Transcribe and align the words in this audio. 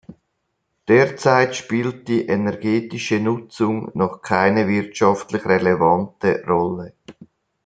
Derzeit 0.87 1.55
spielt 1.55 2.07
die 2.07 2.25
energetische 2.25 3.19
Nutzung 3.19 3.91
noch 3.93 4.23
keine 4.23 4.67
wirtschaftlich 4.67 5.45
relevante 5.45 6.43
Rolle. 6.47 6.95